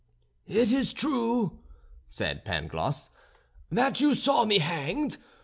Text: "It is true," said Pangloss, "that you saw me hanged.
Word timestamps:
"It 0.47 0.71
is 0.71 0.93
true," 0.93 1.59
said 2.09 2.43
Pangloss, 2.43 3.11
"that 3.69 4.01
you 4.01 4.15
saw 4.15 4.45
me 4.45 4.57
hanged. 4.57 5.17